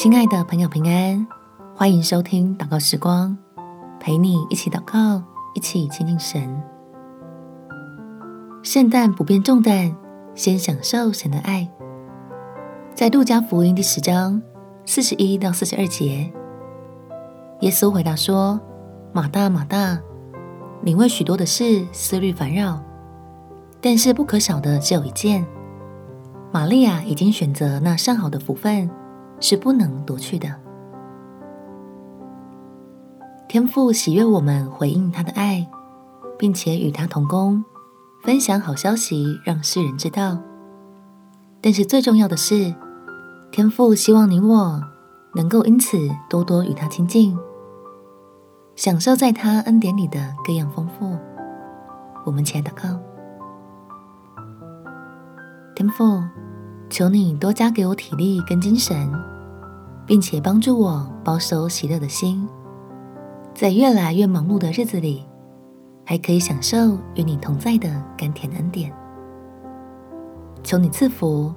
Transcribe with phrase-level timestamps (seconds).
[0.00, 1.26] 亲爱的朋友，平安，
[1.74, 3.36] 欢迎收听祷告时光，
[3.98, 5.20] 陪你一起祷告，
[5.54, 6.62] 一起亲近神。
[8.62, 9.92] 圣诞不变重担，
[10.36, 11.68] 先享受神的爱。
[12.94, 14.40] 在路加福音第十章
[14.86, 16.32] 四十一到四十二节，
[17.62, 18.60] 耶稣回答说
[19.12, 19.98] ：“马大，马大，
[20.80, 22.80] 你为许多的事思虑烦扰，
[23.80, 25.44] 但是不可少的只有一件。
[26.52, 28.88] 玛利亚已经选择那上好的福分。”
[29.40, 30.48] 是不能夺去的。
[33.48, 35.66] 天父喜悦我们回应他的爱，
[36.38, 37.64] 并且与他同工，
[38.22, 40.38] 分享好消息，让世人知道。
[41.60, 42.74] 但是最重要的是，
[43.50, 44.80] 天父希望你我
[45.34, 45.96] 能够因此
[46.28, 47.38] 多多与他亲近，
[48.76, 51.16] 享受在他恩典里的各样丰富。
[52.26, 53.00] 我们前祷告，
[55.74, 56.22] 天父。
[56.90, 59.10] 求你多加给我体力跟精神，
[60.06, 62.48] 并且帮助我保守喜乐的心，
[63.54, 65.26] 在越来越忙碌的日子里，
[66.04, 68.92] 还可以享受与你同在的甘甜恩典。
[70.62, 71.52] 求你赐福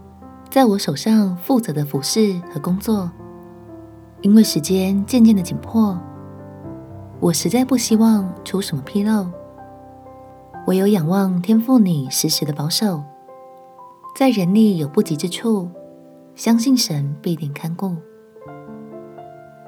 [0.50, 3.10] 在我手上负责的服饰和工作，
[4.22, 5.98] 因为时间渐渐的紧迫，
[7.20, 9.28] 我实在不希望出什么纰漏，
[10.68, 13.02] 唯有仰望天父你时时的保守。
[14.14, 15.70] 在人力有不及之处，
[16.36, 17.96] 相信神必定看顾，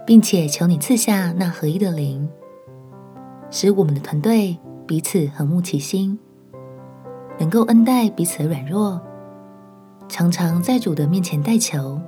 [0.05, 2.29] 并且求你赐下那合一的灵，
[3.49, 6.19] 使我们的团队彼此和睦齐心，
[7.39, 9.01] 能够恩待彼此的软弱，
[10.07, 11.99] 常常在主的面前代求，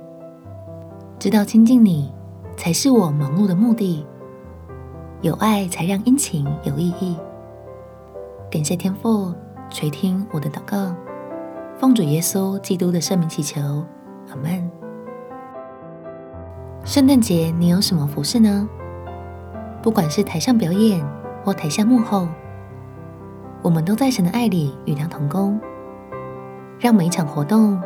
[1.18, 2.12] 知道亲近你
[2.56, 4.04] 才是我忙碌的目的，
[5.22, 7.16] 有爱才让殷勤有意义。
[8.50, 9.32] 感谢天父
[9.70, 10.94] 垂听我的祷告。
[11.78, 13.60] 奉主耶稣基督的圣名祈求，
[14.30, 14.70] 阿门。
[16.86, 18.66] 圣诞节你有什么服饰呢？
[19.82, 21.04] 不管是台上表演
[21.44, 22.26] 或台下幕后，
[23.60, 25.60] 我们都在神的爱里与他同工，
[26.80, 27.78] 让每一场活动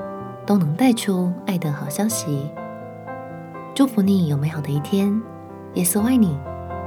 [0.46, 2.48] 都能带出爱的好消息。
[3.74, 5.20] 祝福你有美好的一天，
[5.74, 6.38] 耶稣爱你，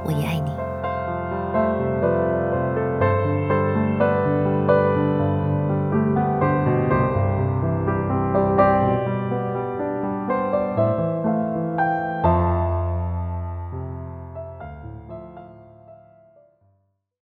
[0.06, 0.63] 我也爱你。